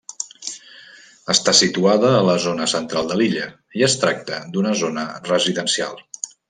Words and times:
Està 1.33 1.53
situada 1.59 2.09
a 2.21 2.25
la 2.29 2.39
zona 2.47 2.67
central 2.73 3.13
de 3.13 3.21
l'illa 3.21 3.47
i 3.81 3.89
es 3.91 4.01
tracta 4.07 4.45
d'una 4.57 4.77
zona 4.85 5.09
residencial. 5.33 6.07